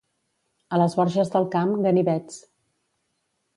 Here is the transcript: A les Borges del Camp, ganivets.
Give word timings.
A 0.77 0.79
les 0.81 0.95
Borges 1.01 1.29
del 1.35 1.45
Camp, 1.57 1.75
ganivets. 1.87 2.43